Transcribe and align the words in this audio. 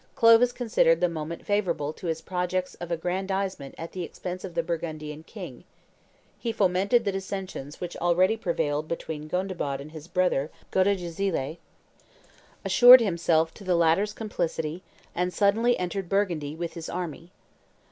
Clovis 0.15 0.51
considered 0.51 0.99
the 0.99 1.07
moment 1.07 1.45
favorable 1.45 1.93
to 1.93 2.07
his 2.07 2.21
projects 2.23 2.73
of 2.73 2.91
aggrandizement 2.91 3.75
at 3.77 3.91
the 3.91 4.01
expense 4.01 4.43
of 4.43 4.55
the 4.55 4.63
Burgundian 4.63 5.21
king; 5.21 5.63
he 6.39 6.51
fomented 6.51 7.05
the 7.05 7.11
dissensions 7.11 7.79
which 7.79 7.95
already 7.97 8.35
prevailed 8.35 8.87
between 8.87 9.27
Gondebaud 9.27 9.79
and 9.79 9.91
his 9.91 10.07
brother 10.07 10.49
Godegisile, 10.71 11.57
assured 12.65 12.97
to 12.97 13.05
himself 13.05 13.53
the 13.53 13.75
latter's 13.75 14.13
complicity, 14.13 14.81
and 15.13 15.31
suddenly 15.31 15.77
entered 15.77 16.09
Burgundy 16.09 16.55
with 16.55 16.73
his 16.73 16.89
army. 16.89 17.31